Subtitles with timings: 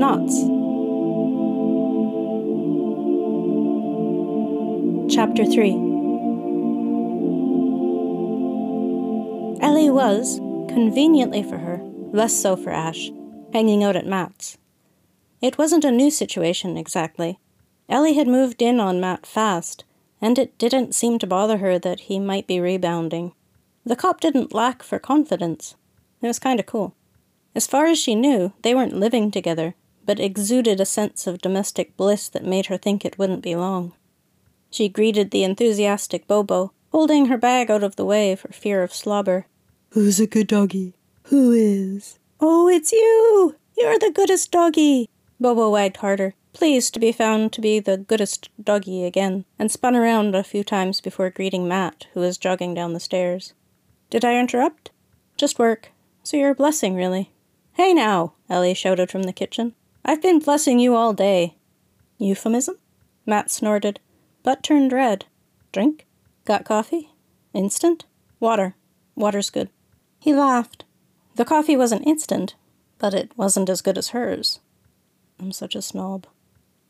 [0.00, 0.34] Knots.
[5.14, 5.72] Chapter 3
[9.60, 10.38] Ellie was,
[10.72, 11.80] conveniently for her,
[12.12, 13.10] less so for Ash,
[13.52, 14.56] hanging out at Matt's.
[15.42, 17.38] It wasn't a new situation exactly.
[17.86, 19.84] Ellie had moved in on Matt fast,
[20.18, 23.34] and it didn't seem to bother her that he might be rebounding.
[23.84, 25.74] The cop didn't lack for confidence.
[26.22, 26.94] It was kind of cool.
[27.54, 29.74] As far as she knew, they weren't living together,
[30.10, 33.92] but exuded a sense of domestic bliss that made her think it wouldn't be long.
[34.68, 38.92] She greeted the enthusiastic Bobo, holding her bag out of the way for fear of
[38.92, 39.46] slobber.
[39.90, 40.94] Who's a good doggy?
[41.26, 42.18] Who is?
[42.40, 43.54] Oh, it's you!
[43.78, 45.08] You're the goodest doggy!
[45.38, 49.94] Bobo wagged harder, pleased to be found to be the goodest doggy again, and spun
[49.94, 53.52] around a few times before greeting Matt, who was jogging down the stairs.
[54.10, 54.90] Did I interrupt?
[55.36, 55.92] Just work.
[56.24, 57.30] So you're a blessing, really.
[57.74, 59.76] Hey now, Ellie shouted from the kitchen.
[60.04, 61.56] I've been blessing you all day.
[62.18, 62.76] Euphemism?
[63.26, 64.00] Matt snorted,
[64.42, 65.26] but turned red.
[65.72, 66.06] Drink?
[66.44, 67.10] Got coffee?
[67.52, 68.04] Instant?
[68.40, 68.74] Water.
[69.14, 69.68] Water's good.
[70.18, 70.84] He laughed.
[71.36, 72.54] The coffee wasn't instant,
[72.98, 74.60] but it wasn't as good as hers.
[75.38, 76.26] I'm such a snob.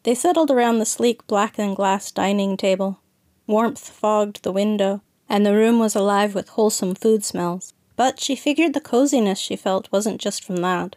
[0.03, 3.01] They settled around the sleek black and glass dining table.
[3.47, 7.75] Warmth fogged the window, and the room was alive with wholesome food smells.
[7.97, 10.97] But she figured the coziness she felt wasn't just from that,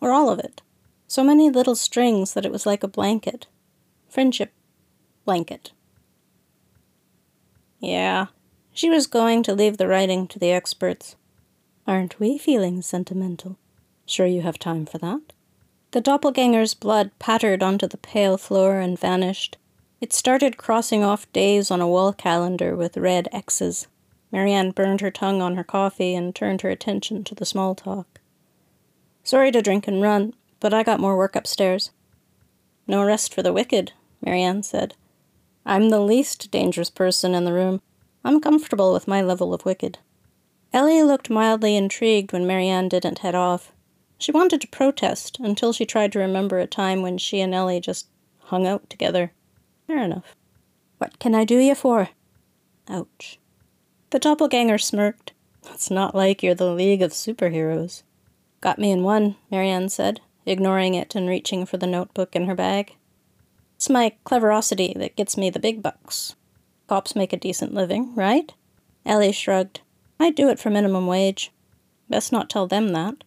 [0.00, 0.62] or all of it.
[1.10, 3.48] So many little strings that it was like a blanket.
[4.08, 4.52] Friendship
[5.24, 5.72] blanket.
[7.80, 8.26] Yeah,
[8.72, 11.16] she was going to leave the writing to the experts.
[11.84, 13.58] Aren't we feeling sentimental?
[14.06, 15.32] Sure you have time for that?
[15.90, 19.56] The doppelganger's blood pattered onto the pale floor and vanished.
[20.00, 23.88] It started crossing off days on a wall calendar with red X's.
[24.30, 28.20] Marianne burned her tongue on her coffee and turned her attention to the small talk.
[29.24, 31.90] Sorry to drink and run, but I got more work upstairs.
[32.86, 33.92] No rest for the wicked,
[34.24, 34.94] Marianne said.
[35.66, 37.80] I'm the least dangerous person in the room.
[38.24, 39.98] I'm comfortable with my level of wicked.
[40.72, 43.72] Ellie looked mildly intrigued when Marianne didn't head off.
[44.18, 47.80] She wanted to protest until she tried to remember a time when she and Ellie
[47.80, 48.06] just
[48.38, 49.32] hung out together.
[49.86, 50.36] Fair enough.
[50.98, 52.10] What can I do you for?
[52.88, 53.38] Ouch.
[54.10, 55.32] The doppelganger smirked.
[55.72, 58.02] It's not like you're the League of Superheroes.
[58.60, 62.54] Got me in one, Marianne said, ignoring it and reaching for the notebook in her
[62.54, 62.96] bag.
[63.76, 66.34] It's my cleverosity that gets me the big bucks.
[66.86, 68.52] Cops make a decent living, right?
[69.06, 69.80] Ellie shrugged.
[70.18, 71.50] I'd do it for minimum wage.
[72.08, 73.24] Best not tell them that.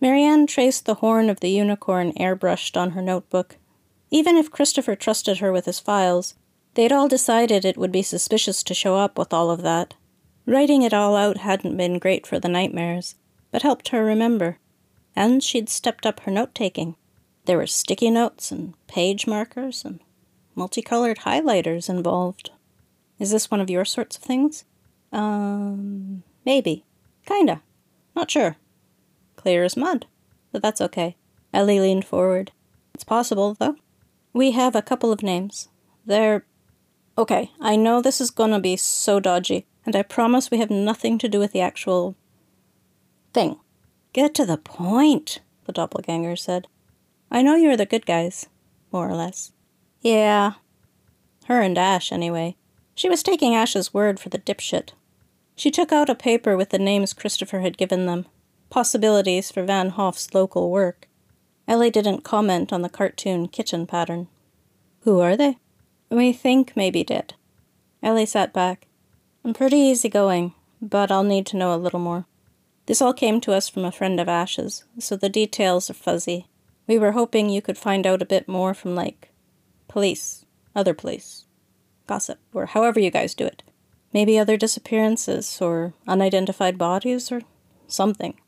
[0.00, 3.56] Marianne traced the horn of the unicorn airbrushed on her notebook.
[4.10, 6.34] Even if Christopher trusted her with his files,
[6.74, 9.94] they'd all decided it would be suspicious to show up with all of that.
[10.46, 13.14] Writing it all out hadn't been great for the nightmares,
[13.50, 14.58] but helped her remember.
[15.16, 16.96] And she'd stepped up her note taking.
[17.44, 20.00] There were sticky notes and page markers and
[20.54, 22.50] multicolored highlighters involved.
[23.18, 24.64] Is this one of your sorts of things?
[25.12, 26.84] Um, maybe.
[27.26, 27.62] Kinda.
[28.16, 28.56] Not sure.
[29.36, 30.06] Clear as mud.
[30.52, 31.16] But that's okay.
[31.52, 32.52] Ellie leaned forward.
[32.94, 33.76] It's possible, though.
[34.32, 35.68] We have a couple of names.
[36.06, 36.44] They're.
[37.16, 41.16] Okay, I know this is gonna be so dodgy, and I promise we have nothing
[41.18, 42.16] to do with the actual.
[43.32, 43.58] thing.
[44.14, 46.68] Get to the point, the doppelganger said.
[47.32, 48.46] I know you're the good guys,
[48.92, 49.50] more or less.
[50.02, 50.52] Yeah.
[51.46, 52.54] Her and Ash, anyway.
[52.94, 54.90] She was taking Ash's word for the dipshit.
[55.56, 58.26] She took out a paper with the names Christopher had given them,
[58.70, 61.08] possibilities for Van Hoff's local work.
[61.66, 64.28] Ellie didn't comment on the cartoon kitchen pattern.
[65.00, 65.58] Who are they?
[66.08, 67.34] We think maybe did.
[68.00, 68.86] Ellie sat back.
[69.44, 72.26] I'm pretty easygoing, but I'll need to know a little more.
[72.86, 76.48] This all came to us from a friend of Ash's, so the details are fuzzy.
[76.86, 79.30] We were hoping you could find out a bit more from, like,
[79.88, 80.44] police,
[80.76, 81.46] other police,
[82.06, 83.62] gossip, or however you guys do it.
[84.12, 87.42] Maybe other disappearances, or unidentified bodies, or
[87.88, 88.38] something.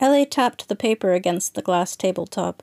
[0.00, 2.62] Ellie tapped the paper against the glass tabletop.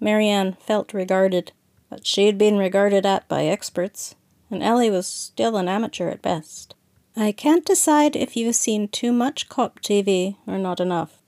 [0.00, 1.52] Marianne felt regarded,
[1.90, 4.14] but she'd been regarded at by experts,
[4.50, 6.74] and Ellie was still an amateur at best.
[7.20, 11.18] I can't decide if you've seen too much cop TV or not enough.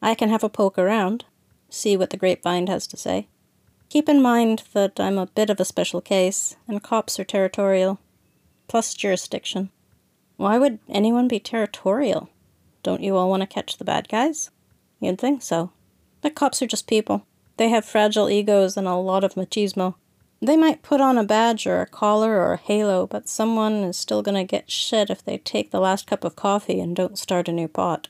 [0.00, 1.26] I can have a poke around,
[1.68, 3.26] see what the grapevine has to say.
[3.90, 8.00] Keep in mind that I'm a bit of a special case, and cops are territorial
[8.68, 9.68] plus jurisdiction.
[10.38, 12.30] Why would anyone be territorial?
[12.82, 14.50] Don't you all want to catch the bad guys?
[14.98, 15.72] You'd think so.
[16.22, 17.26] But cops are just people.
[17.58, 19.94] They have fragile egos and a lot of machismo.
[20.42, 23.96] They might put on a badge or a collar or a halo, but someone is
[23.96, 27.48] still gonna get shit if they take the last cup of coffee and don't start
[27.48, 28.08] a new pot.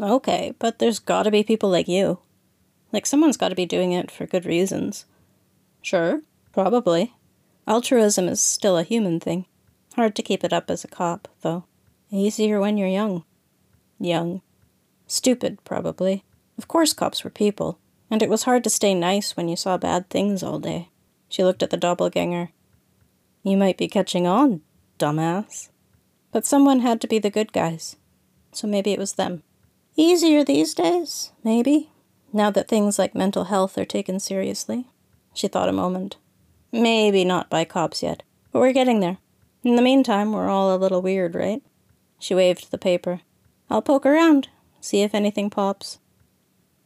[0.00, 2.18] Okay, but there's gotta be people like you.
[2.92, 5.04] Like, someone's got to be doing it for good reasons.
[5.82, 7.12] Sure, probably.
[7.66, 9.44] Altruism is still a human thing.
[9.96, 11.64] Hard to keep it up as a cop, though.
[12.10, 13.24] Easier when you're young.
[13.98, 14.40] Young.
[15.06, 16.24] Stupid, probably.
[16.56, 17.78] Of course, cops were people,
[18.10, 20.88] and it was hard to stay nice when you saw bad things all day.
[21.28, 22.50] She looked at the doppelganger.
[23.42, 24.62] You might be catching on,
[24.98, 25.68] dumbass.
[26.32, 27.96] But someone had to be the good guys,
[28.52, 29.42] so maybe it was them.
[29.96, 31.90] Easier these days, maybe,
[32.32, 34.86] now that things like mental health are taken seriously.
[35.32, 36.16] She thought a moment.
[36.72, 39.18] Maybe not by cops yet, but we're getting there.
[39.62, 41.62] In the meantime, we're all a little weird, right?
[42.18, 43.20] She waved the paper.
[43.70, 44.48] I'll poke around,
[44.80, 45.98] see if anything pops.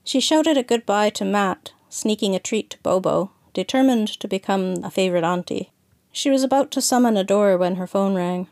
[0.04, 4.90] She shouted a goodbye to Matt, sneaking a treat to Bobo, determined to become a
[4.90, 5.70] favorite auntie.
[6.12, 8.48] She was about to summon a door when her phone rang.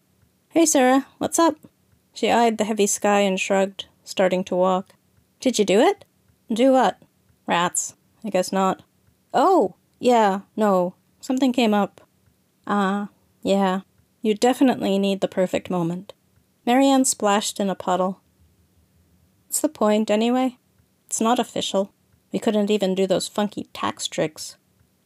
[0.50, 1.56] Hey, Sarah, what's up?
[2.14, 4.94] She eyed the heavy sky and shrugged, starting to walk.
[5.40, 6.04] Did you do it?
[6.52, 7.00] Do what?
[7.46, 7.94] Rats.
[8.24, 8.82] I guess not.
[9.32, 10.94] Oh, yeah, no.
[11.20, 12.00] Something came up.
[12.66, 13.08] Ah,
[13.42, 13.80] yeah.
[14.22, 16.12] You definitely need the perfect moment.
[16.66, 18.20] Marianne splashed in a puddle.
[19.46, 20.58] What's the point, anyway?
[21.06, 21.92] It's not official.
[22.32, 24.56] We couldn't even do those funky tax tricks.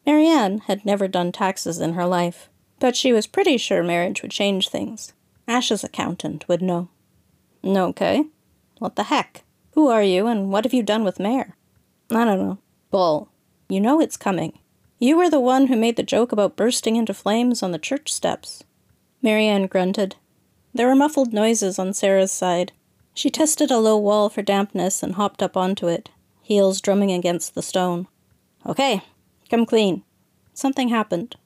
[0.05, 2.49] Marianne had never done taxes in her life,
[2.81, 5.13] but she was pretty sure marriage would change things.
[5.47, 6.89] Ash's accountant would know.
[7.65, 8.25] Okay.
[8.79, 9.45] What the heck?
[9.73, 11.57] Who are you, and what have you done with Mare?
[12.11, 12.59] I don't know.
[12.91, 13.29] Bull.
[13.69, 14.59] You know it's coming.
[14.99, 18.13] You were the one who made the joke about bursting into flames on the church
[18.13, 18.65] steps.
[19.23, 20.17] Marianne grunted.
[20.75, 22.73] There were muffled noises on Sarah's side.
[23.15, 26.11] She tested a low wall for dampness and hopped up onto it,
[26.43, 28.09] heels drumming against the stone.
[28.67, 29.03] Okay,
[29.53, 30.03] come clean.
[30.55, 31.37] Something happened.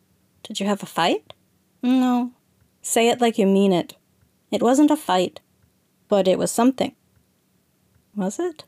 [0.45, 1.33] Did you have a fight?
[1.83, 2.31] No.
[2.81, 3.97] Say it like you mean it.
[4.53, 5.41] It wasn't a fight,
[6.07, 6.95] but it was something.
[8.15, 8.63] Was it?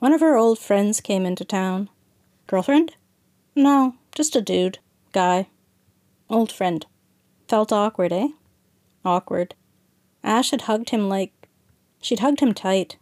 [0.00, 1.88] One of her old friends came into town.
[2.48, 2.96] Girlfriend?
[3.54, 4.80] No, just a dude.
[5.12, 5.46] Guy.
[6.28, 6.84] Old friend.
[7.46, 8.28] Felt awkward, eh?
[9.04, 9.54] Awkward.
[10.24, 11.32] Ash had hugged him like.
[12.02, 12.96] She'd hugged him tight.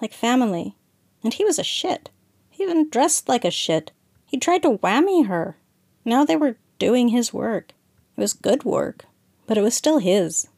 [0.00, 0.74] Like family.
[1.22, 2.08] And he was a shit.
[2.48, 3.92] He even dressed like a shit.
[4.32, 5.58] He tried to whammy her.
[6.06, 7.74] Now they were doing his work.
[8.16, 9.04] It was good work,
[9.46, 10.48] but it was still his.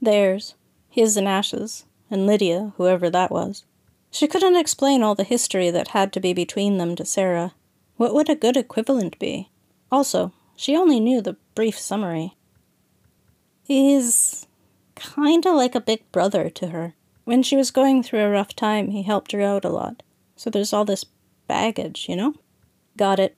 [0.00, 0.54] Theirs.
[0.88, 1.84] His and Ash's.
[2.12, 3.64] And Lydia, whoever that was.
[4.12, 7.54] She couldn't explain all the history that had to be between them to Sarah.
[7.96, 9.50] What would a good equivalent be?
[9.90, 12.36] Also, she only knew the brief summary.
[13.64, 14.46] He's
[14.94, 16.94] kinda like a big brother to her.
[17.24, 20.04] When she was going through a rough time, he helped her out a lot.
[20.36, 21.04] So there's all this
[21.48, 22.34] baggage, you know?
[22.96, 23.36] Got it.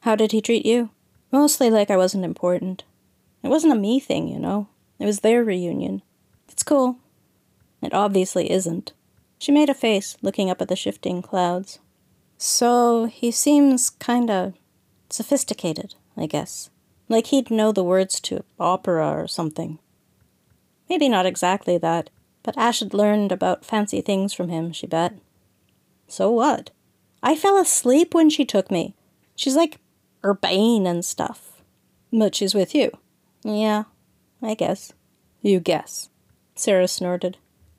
[0.00, 0.90] How did he treat you?
[1.30, 2.84] Mostly like I wasn't important.
[3.42, 4.68] It wasn't a me thing, you know?
[4.98, 6.02] It was their reunion.
[6.48, 6.98] It's cool.
[7.82, 8.92] It obviously isn't.
[9.38, 11.78] She made a face, looking up at the shifting clouds.
[12.38, 14.54] So he seems kinda
[15.10, 16.70] sophisticated, I guess.
[17.08, 19.78] Like he'd know the words to opera or something.
[20.88, 22.10] Maybe not exactly that,
[22.42, 25.14] but Ash had learned about fancy things from him, she bet.
[26.08, 26.70] So what?
[27.26, 28.94] I fell asleep when she took me.
[29.34, 29.80] She's like
[30.22, 31.62] urbane and stuff.
[32.12, 32.90] But she's with you.
[33.42, 33.84] Yeah,
[34.42, 34.92] I guess.
[35.40, 36.10] You guess.
[36.54, 37.38] Sarah snorted.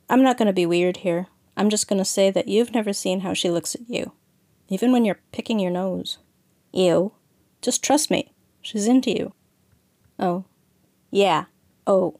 [0.09, 1.27] I'm not going to be weird here.
[1.55, 4.13] I'm just going to say that you've never seen how she looks at you.
[4.67, 6.17] Even when you're picking your nose.
[6.73, 7.13] Ew.
[7.61, 8.33] Just trust me.
[8.63, 9.33] She's into you.
[10.17, 10.45] Oh.
[11.11, 11.45] Yeah.
[11.85, 12.19] Oh.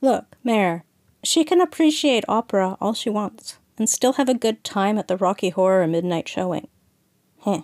[0.00, 0.84] Look, Mare,
[1.22, 5.16] she can appreciate opera all she wants and still have a good time at the
[5.16, 6.68] Rocky Horror midnight showing.
[7.44, 7.62] Heh.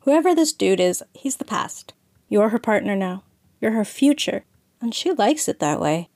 [0.00, 1.94] Whoever this dude is, he's the past.
[2.28, 3.24] You're her partner now.
[3.60, 4.44] You're her future,
[4.80, 6.08] and she likes it that way.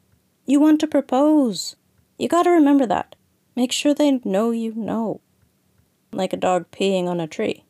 [0.46, 1.76] You want to propose.
[2.18, 3.16] You gotta remember that.
[3.56, 5.20] Make sure they know you know.
[6.12, 7.64] Like a dog peeing on a tree.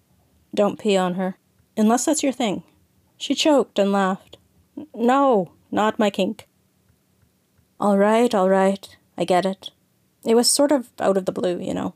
[0.55, 1.37] Don't pee on her,
[1.77, 2.65] unless that's your thing.
[3.17, 4.39] She choked and laughed.
[4.95, 6.49] No, not my kink.
[7.79, 8.97] All right, all right.
[9.17, 9.71] I get it.
[10.25, 11.95] It was sort of out of the blue, you know.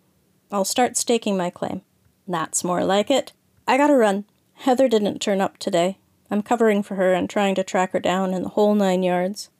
[0.50, 1.82] I'll start staking my claim.
[2.26, 3.32] That's more like it.
[3.66, 4.24] I gotta run.
[4.54, 5.98] Heather didn't turn up today.
[6.30, 9.50] I'm covering for her and trying to track her down in the whole nine yards.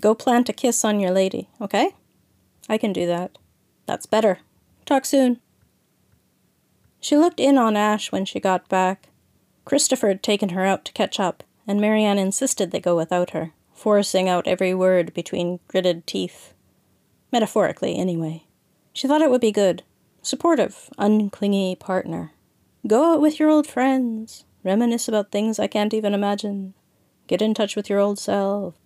[0.00, 1.90] Go plant a kiss on your lady, okay?
[2.68, 3.38] I can do that.
[3.86, 4.38] That's better.
[4.86, 5.40] Talk soon.
[7.00, 9.08] She looked in on Ash when she got back.
[9.66, 13.52] Christopher had taken her out to catch up, and Marianne insisted they go without her,
[13.74, 16.53] forcing out every word between gritted teeth.
[17.34, 18.44] Metaphorically, anyway.
[18.92, 19.82] She thought it would be good.
[20.22, 22.30] Supportive, unclingy partner.
[22.86, 24.44] Go out with your old friends.
[24.62, 26.74] Reminisce about things I can't even imagine.
[27.26, 28.76] Get in touch with your old self.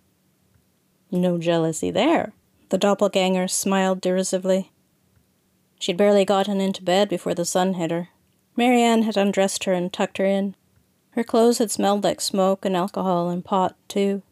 [1.11, 2.33] No jealousy there.
[2.69, 4.71] The doppelganger smiled derisively.
[5.79, 8.09] She'd barely gotten into bed before the sun hit her.
[8.55, 10.55] Marianne had undressed her and tucked her in.
[11.11, 14.23] Her clothes had smelled like smoke and alcohol and pot, too.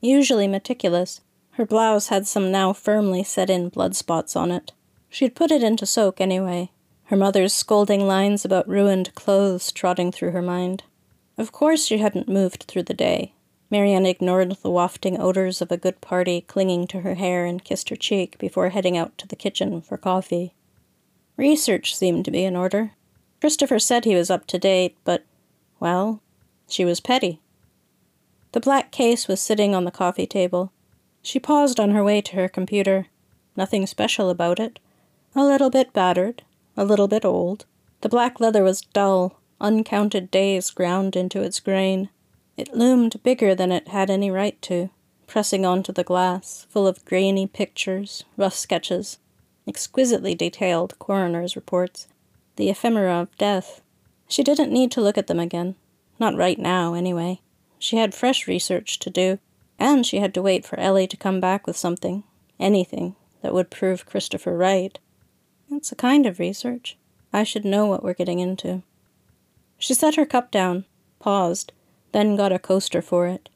[0.00, 1.20] Usually meticulous,
[1.60, 4.72] her blouse had some now firmly set in blood spots on it.
[5.10, 6.70] She'd put it into soak anyway,
[7.04, 10.84] her mother's scolding lines about ruined clothes trotting through her mind.
[11.36, 13.34] Of course, she hadn't moved through the day.
[13.70, 17.90] Marianne ignored the wafting odors of a good party clinging to her hair and kissed
[17.90, 20.54] her cheek before heading out to the kitchen for coffee.
[21.36, 22.92] Research seemed to be in order.
[23.38, 25.26] Christopher said he was up to date, but,
[25.78, 26.22] well,
[26.66, 27.42] she was petty.
[28.52, 30.72] The black case was sitting on the coffee table.
[31.22, 33.06] She paused on her way to her computer.
[33.56, 34.78] Nothing special about it.
[35.34, 36.42] A little bit battered,
[36.76, 37.66] a little bit old.
[38.00, 42.08] The black leather was dull, uncounted days ground into its grain.
[42.56, 44.90] It loomed bigger than it had any right to,
[45.26, 49.18] pressing onto the glass, full of grainy pictures, rough sketches,
[49.66, 52.08] exquisitely detailed coroner's reports,
[52.56, 53.82] the ephemera of death.
[54.28, 55.76] She didn't need to look at them again.
[56.18, 57.40] Not right now, anyway.
[57.78, 59.38] She had fresh research to do,
[59.80, 62.22] and she had to wait for Ellie to come back with something,
[62.60, 64.98] anything, that would prove Christopher right.
[65.70, 66.98] It's a kind of research.
[67.32, 68.82] I should know what we're getting into.
[69.78, 70.84] She set her cup down,
[71.18, 71.72] paused,
[72.12, 73.48] then got a coaster for it.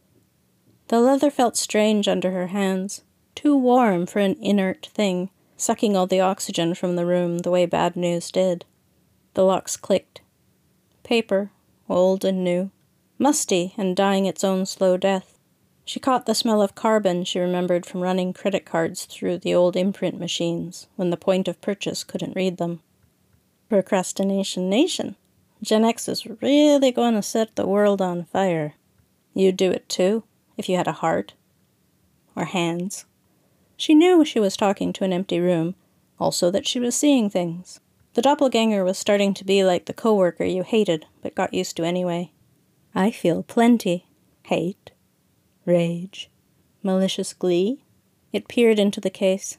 [0.88, 3.02] The leather felt strange under her hands,
[3.34, 7.66] too warm for an inert thing, sucking all the oxygen from the room the way
[7.66, 8.64] bad news did.
[9.34, 10.22] The locks clicked.
[11.02, 11.50] Paper,
[11.88, 12.70] old and new,
[13.18, 15.33] musty and dying its own slow death.
[15.84, 19.76] She caught the smell of carbon she remembered from running credit cards through the old
[19.76, 22.80] imprint machines when the point of purchase couldn't read them.
[23.68, 25.16] Procrastination Nation.
[25.62, 28.74] Gen X is really going to set the world on fire.
[29.34, 30.24] You'd do it too,
[30.56, 31.34] if you had a heart.
[32.34, 33.04] Or hands.
[33.76, 35.74] She knew she was talking to an empty room,
[36.18, 37.80] also that she was seeing things.
[38.14, 41.84] The doppelganger was starting to be like the coworker you hated but got used to
[41.84, 42.30] anyway.
[42.94, 44.06] I feel plenty.
[44.44, 44.92] Hate.
[45.66, 46.30] Rage.
[46.82, 47.84] Malicious glee.
[48.32, 49.58] It peered into the case.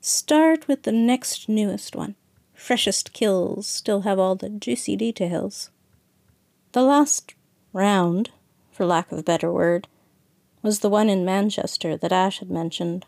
[0.00, 2.14] Start with the next newest one.
[2.54, 5.70] Freshest kills still have all the juicy details.
[6.72, 7.34] The last
[7.72, 8.30] round,
[8.70, 9.88] for lack of a better word,
[10.62, 13.06] was the one in Manchester that Ash had mentioned.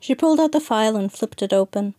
[0.00, 1.94] She pulled out the file and flipped it open.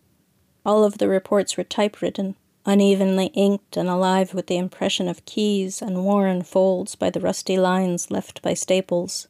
[0.65, 2.35] All of the reports were typewritten,
[2.65, 7.57] unevenly inked and alive with the impression of keys and worn folds by the rusty
[7.57, 9.27] lines left by staples.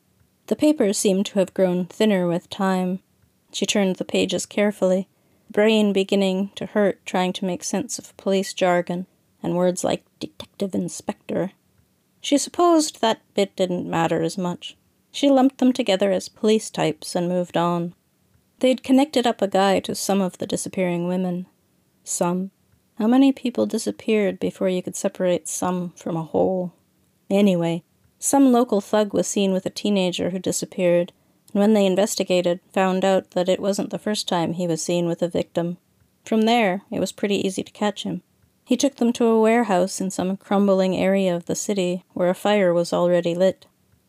[0.48, 3.00] The paper seemed to have grown thinner with time.
[3.52, 5.08] She turned the pages carefully,
[5.50, 9.06] brain beginning to hurt trying to make sense of police jargon
[9.42, 11.52] and words like detective inspector.
[12.22, 14.76] She supposed that bit didn't matter as much.
[15.12, 17.94] She lumped them together as police types and moved on.
[18.60, 21.46] They'd connected up a guy to some of the disappearing women.
[22.04, 22.52] Some.
[22.98, 26.74] How many people disappeared before you could separate some from a whole?
[27.30, 27.84] Anyway,
[28.24, 31.12] some local thug was seen with a teenager who disappeared,
[31.52, 35.08] and when they investigated, found out that it wasn't the first time he was seen
[35.08, 35.76] with a victim.
[36.24, 38.22] From there, it was pretty easy to catch him.
[38.64, 42.34] He took them to a warehouse in some crumbling area of the city where a
[42.34, 43.66] fire was already lit.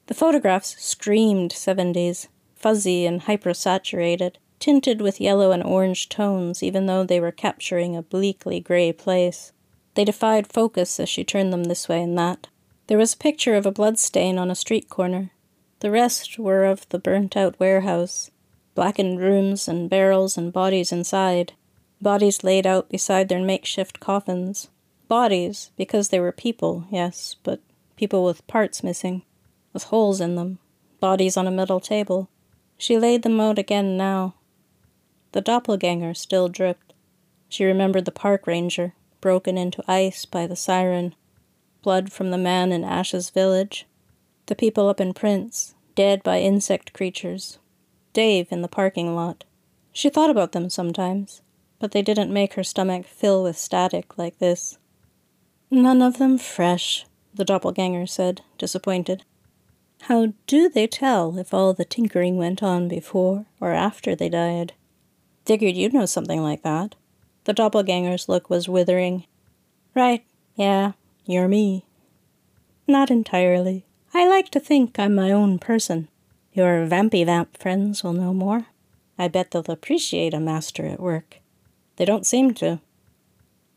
[0.06, 7.02] The photographs screamed 70s, fuzzy and hypersaturated, tinted with yellow and orange tones, even though
[7.02, 9.50] they were capturing a bleakly gray place.
[9.94, 12.46] They defied focus as she turned them this way and that.
[12.86, 15.30] There was a picture of a blood stain on a street corner.
[15.80, 18.30] The rest were of the burnt out warehouse
[18.74, 21.52] blackened rooms and barrels and bodies inside.
[22.00, 24.68] Bodies laid out beside their makeshift coffins.
[25.06, 27.60] Bodies, because they were people, yes, but
[27.94, 29.22] people with parts missing,
[29.72, 30.58] with holes in them.
[30.98, 32.28] Bodies on a metal table.
[32.76, 34.34] She laid them out again now,
[35.34, 36.92] the doppelganger still dripped.
[37.48, 41.16] She remembered the park ranger, broken into ice by the siren,
[41.84, 43.86] blood from the man in Ash's village,
[44.46, 47.58] the people up in Prince, dead by insect creatures,
[48.14, 49.44] Dave in the parking lot.
[49.92, 51.42] She thought about them sometimes,
[51.78, 54.78] but they didn't make her stomach fill with static like this.
[55.70, 59.24] None of them fresh, the doppelganger said, disappointed.
[60.02, 64.72] How do they tell if all the tinkering went on before or after they died?
[65.44, 66.94] Figured you'd know something like that.
[67.44, 69.24] The doppelganger's look was withering.
[69.94, 70.24] Right,
[70.56, 70.92] yeah,
[71.26, 71.84] you're me.
[72.86, 73.84] Not entirely.
[74.12, 76.08] I like to think I'm my own person.
[76.52, 78.66] Your vampy vamp friends will know more.
[79.18, 81.40] I bet they'll appreciate a master at work.
[81.96, 82.80] They don't seem to.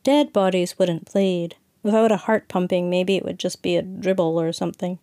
[0.04, 1.56] Dead bodies wouldn't bleed.
[1.84, 5.00] Without a heart pumping, maybe it would just be a dribble or something.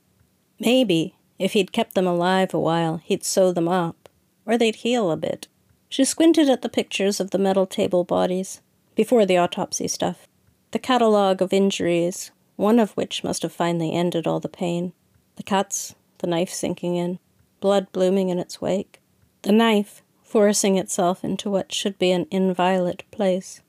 [0.61, 4.09] Maybe, if he'd kept them alive a while, he'd sew them up,
[4.45, 5.49] or they'd heal a bit.
[5.89, 8.61] She squinted at the pictures of the metal table bodies,
[8.95, 10.27] before the autopsy stuff.
[10.73, 14.93] The catalogue of injuries, one of which must have finally ended all the pain.
[15.37, 17.19] The cuts, the knife sinking in,
[17.61, 19.01] blood blooming in its wake.
[19.43, 23.61] The knife forcing itself into what should be an inviolate place.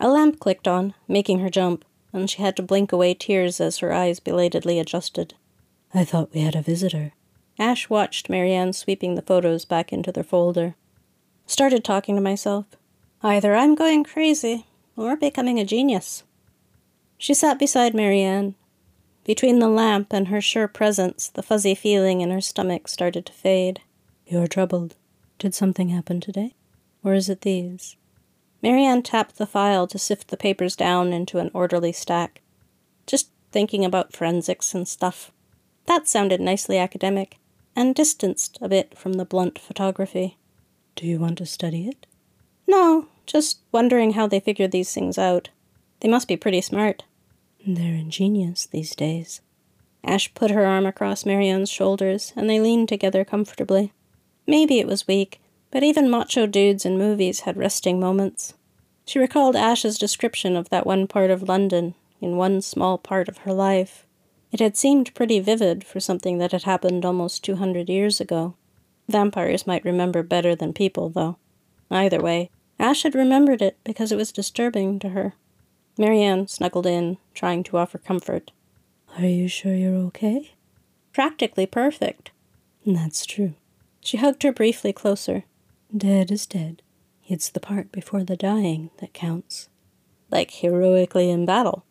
[0.00, 3.78] A lamp clicked on, making her jump, and she had to blink away tears as
[3.78, 5.34] her eyes belatedly adjusted.
[5.92, 7.12] I thought we had a visitor.
[7.58, 10.74] Ash watched Marianne sweeping the photos back into their folder.
[11.46, 12.66] Started talking to myself.
[13.22, 16.24] Either I'm going crazy or becoming a genius.
[17.18, 18.54] She sat beside Marianne.
[19.24, 23.32] Between the lamp and her sure presence, the fuzzy feeling in her stomach started to
[23.32, 23.80] fade.
[24.26, 24.96] You're troubled.
[25.38, 26.54] Did something happen today?
[27.02, 27.96] Or is it these?
[28.62, 32.40] Marianne tapped the file to sift the papers down into an orderly stack.
[33.06, 35.30] Just thinking about forensics and stuff.
[35.86, 37.38] That sounded nicely academic,
[37.76, 40.38] and distanced a bit from the blunt photography.
[40.96, 42.06] Do you want to study it?
[42.66, 45.50] No, just wondering how they figure these things out.
[46.04, 47.04] They must be pretty smart.
[47.66, 49.40] They're ingenious these days.
[50.04, 53.90] Ash put her arm across Marianne's shoulders, and they leaned together comfortably.
[54.46, 58.52] Maybe it was weak, but even macho dudes in movies had resting moments.
[59.06, 63.38] She recalled Ash's description of that one part of London in one small part of
[63.38, 64.04] her life.
[64.52, 68.56] It had seemed pretty vivid for something that had happened almost 200 years ago.
[69.08, 71.38] Vampires might remember better than people, though.
[71.90, 75.32] Either way, Ash had remembered it because it was disturbing to her.
[75.96, 78.50] Marianne snuggled in, trying to offer comfort.
[79.16, 80.54] Are you sure you're okay?
[81.12, 82.32] Practically perfect.
[82.84, 83.54] That's true.
[84.00, 85.44] She hugged her briefly closer.
[85.96, 86.82] Dead is dead.
[87.26, 89.68] It's the part before the dying that counts.
[90.30, 91.84] Like heroically in battle.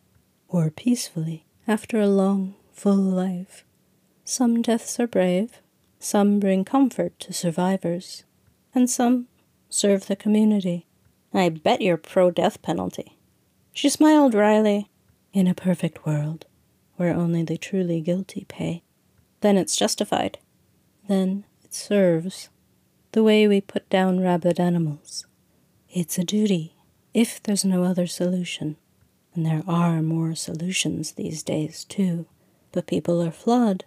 [0.49, 3.63] Or peacefully, after a long, full life.
[4.25, 5.61] Some deaths are brave,
[5.99, 8.25] some bring comfort to survivors,
[8.75, 9.27] and some
[9.69, 10.85] serve the community.
[11.33, 13.17] I bet you're pro death penalty.
[13.73, 14.89] She smiled wryly.
[15.33, 16.45] In a perfect world,
[16.95, 18.83] where only the truly guilty pay.
[19.41, 20.37] Then it's justified.
[21.07, 22.49] Then it serves.
[23.13, 25.25] The way we put down rabid animals.
[25.89, 26.75] It's a duty,
[27.15, 28.77] if there's no other solution.
[29.33, 32.27] And there are more solutions these days, too.
[32.71, 33.85] But people are flawed,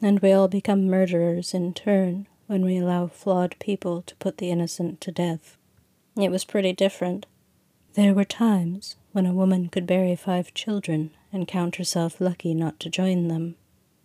[0.00, 4.50] and we all become murderers in turn when we allow flawed people to put the
[4.50, 5.56] innocent to death.
[6.16, 7.26] It was pretty different.
[7.94, 12.78] There were times when a woman could bury five children and count herself lucky not
[12.78, 13.56] to join them.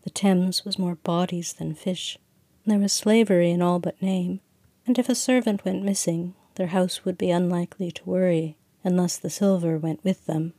[0.06, 2.18] The Thames was more bodies than fish.
[2.66, 4.40] There was slavery in all but name,
[4.88, 9.30] and if a servant went missing, their house would be unlikely to worry unless the
[9.30, 10.54] silver went with them.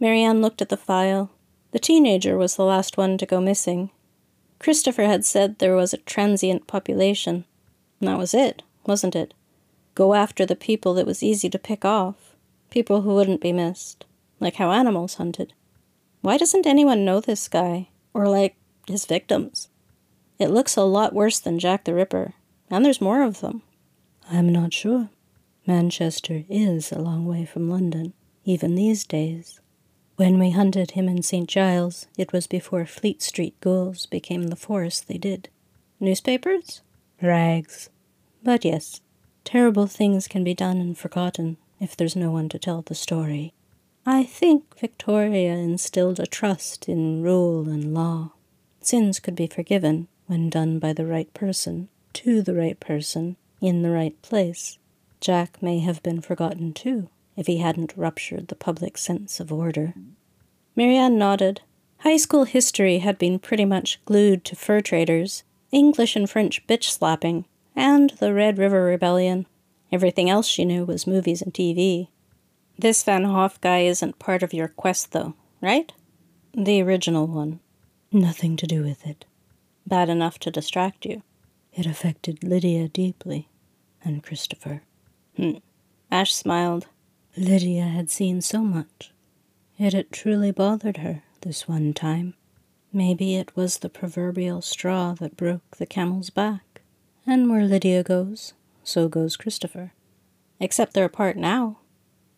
[0.00, 1.30] Marianne looked at the file.
[1.70, 3.90] The teenager was the last one to go missing,
[4.58, 7.44] Christopher had said there was a transient population.
[8.00, 9.34] That was it, wasn't it?
[9.94, 12.25] Go after the people that was easy to pick off,
[12.70, 14.04] people who wouldn't be missed,
[14.40, 15.52] like how animals hunted.
[16.20, 19.68] Why doesn't anyone know this guy, or like his victims?
[20.38, 22.34] It looks a lot worse than Jack the Ripper,
[22.70, 23.62] and there's more of them.
[24.30, 25.08] I'm not sure.
[25.66, 28.12] Manchester is a long way from London,
[28.44, 29.60] even these days.
[30.16, 31.48] When we hunted him in St.
[31.48, 35.48] Giles, it was before Fleet Street ghouls became the force they did.
[36.00, 36.80] Newspapers?
[37.20, 37.90] Rags.
[38.42, 39.00] But yes,
[39.44, 43.52] terrible things can be done and forgotten if there's no one to tell the story.
[44.04, 48.32] I think Victoria instilled a trust in rule and law.
[48.80, 53.82] Sins could be forgiven when done by the right person, to the right person, in
[53.82, 54.78] the right place.
[55.20, 59.94] Jack may have been forgotten too if he hadn't ruptured the public sense of order.
[60.74, 61.60] Marianne nodded.
[61.98, 66.84] High school history had been pretty much glued to fur traders, English and French bitch
[66.84, 69.46] slapping, and the Red River Rebellion.
[69.92, 72.08] Everything else she knew was movies and TV.
[72.78, 75.92] This Van Hoff guy isn't part of your quest, though, right?
[76.52, 77.60] The original one.
[78.12, 79.24] Nothing to do with it.
[79.86, 81.22] Bad enough to distract you.
[81.72, 83.48] It affected Lydia deeply,
[84.02, 84.82] and Christopher.
[85.36, 85.58] Hmm.
[86.10, 86.86] Ash smiled.
[87.36, 89.12] Lydia had seen so much,
[89.76, 92.34] yet it truly bothered her this one time.
[92.92, 96.80] Maybe it was the proverbial straw that broke the camel's back.
[97.26, 98.54] And where Lydia goes,
[98.86, 99.92] so goes Christopher.
[100.60, 101.78] Except they're apart now.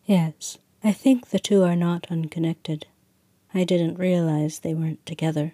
[0.05, 2.87] Yes, I think the two are not unconnected.
[3.53, 5.53] I didn't realize they weren't together.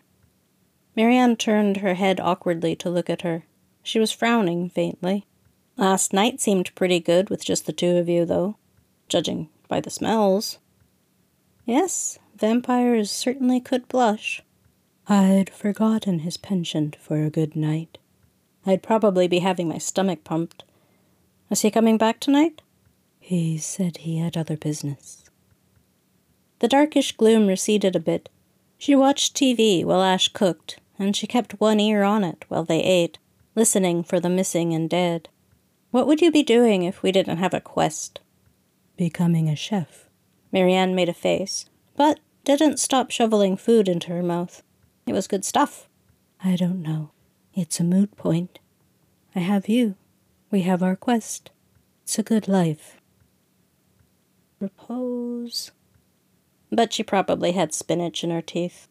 [0.96, 3.46] Marianne turned her head awkwardly to look at her.
[3.84, 5.26] She was frowning faintly.
[5.78, 8.56] Last night seemed pretty good with just the two of you, though
[9.10, 10.58] judging by the smells.
[11.66, 14.42] Yes, vampires certainly could blush.
[15.08, 17.98] I'd forgotten his penchant for a good night.
[18.66, 20.64] I'd probably be having my stomach pumped.
[21.56, 22.62] Is he coming back tonight?
[23.18, 25.24] He said he had other business.
[26.60, 28.28] The darkish gloom receded a bit.
[28.78, 32.82] She watched TV while Ash cooked, and she kept one ear on it while they
[32.82, 33.20] ate,
[33.56, 35.30] listening for the missing and dead.
[35.92, 38.20] What would you be doing if we didn't have a quest?
[38.98, 40.10] Becoming a chef.
[40.52, 44.62] Marianne made a face, but didn't stop shoveling food into her mouth.
[45.08, 45.88] It was good stuff.
[46.44, 47.12] I don't know.
[47.54, 48.60] It's a moot point.
[49.34, 49.96] I have you.
[50.52, 51.52] We have our quest.
[52.04, 52.98] It's a good life.
[54.60, 55.72] Repose.
[56.72, 58.88] But she probably had spinach in her teeth.